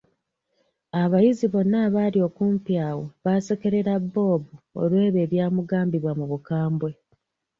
[1.01, 4.43] Abayizi bonna abaali okumpi awo baasekerera Bob,
[4.81, 6.91] olw'ebyo ebyamugambibwa mu bukambwe.